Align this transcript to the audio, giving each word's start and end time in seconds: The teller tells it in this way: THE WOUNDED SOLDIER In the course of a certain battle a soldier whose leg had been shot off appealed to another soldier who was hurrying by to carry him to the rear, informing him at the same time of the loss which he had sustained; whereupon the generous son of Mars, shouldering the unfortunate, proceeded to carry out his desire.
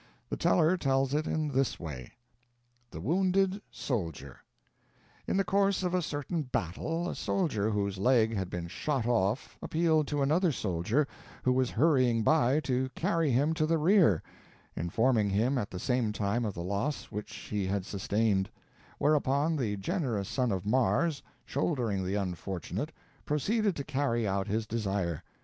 The 0.29 0.35
teller 0.35 0.77
tells 0.77 1.13
it 1.13 1.27
in 1.27 1.49
this 1.49 1.79
way: 1.79 2.13
THE 2.89 2.99
WOUNDED 2.99 3.61
SOLDIER 3.69 4.39
In 5.27 5.37
the 5.37 5.43
course 5.43 5.83
of 5.83 5.93
a 5.93 6.01
certain 6.01 6.41
battle 6.41 7.07
a 7.07 7.13
soldier 7.13 7.69
whose 7.69 7.99
leg 7.99 8.33
had 8.35 8.49
been 8.49 8.67
shot 8.67 9.05
off 9.05 9.59
appealed 9.61 10.07
to 10.07 10.23
another 10.23 10.51
soldier 10.51 11.07
who 11.43 11.53
was 11.53 11.69
hurrying 11.69 12.23
by 12.23 12.59
to 12.61 12.89
carry 12.95 13.29
him 13.29 13.53
to 13.53 13.67
the 13.67 13.77
rear, 13.77 14.23
informing 14.75 15.29
him 15.29 15.59
at 15.59 15.69
the 15.69 15.77
same 15.77 16.11
time 16.11 16.45
of 16.45 16.55
the 16.55 16.63
loss 16.63 17.11
which 17.11 17.35
he 17.35 17.67
had 17.67 17.85
sustained; 17.85 18.49
whereupon 18.97 19.55
the 19.55 19.77
generous 19.77 20.27
son 20.27 20.51
of 20.51 20.65
Mars, 20.65 21.21
shouldering 21.45 22.03
the 22.03 22.15
unfortunate, 22.15 22.91
proceeded 23.23 23.75
to 23.75 23.83
carry 23.83 24.27
out 24.27 24.47
his 24.47 24.65
desire. 24.65 25.21